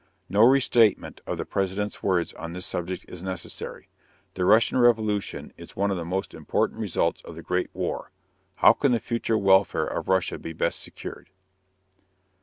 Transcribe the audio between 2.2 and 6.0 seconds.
on this subject is necessary. The Russian revolution is one of